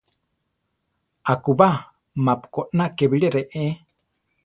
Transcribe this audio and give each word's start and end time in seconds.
Akúba: 1.33 1.67
mapu 2.25 2.47
koná 2.53 2.85
ké 2.97 3.05
biré 3.11 3.29
reé. 3.37 3.65